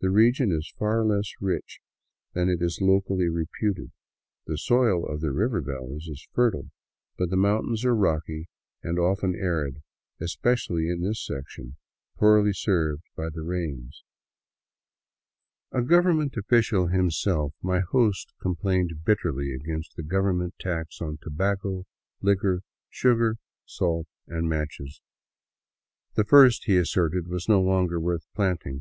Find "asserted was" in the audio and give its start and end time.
26.76-27.48